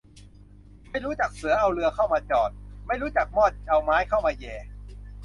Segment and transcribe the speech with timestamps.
[0.89, 2.49] ไม่รู้จักเสือเอาเรือเข้ามาจอด
[2.87, 4.55] ไม่รู้จักมอดเอาไม้เข้ามาแหย่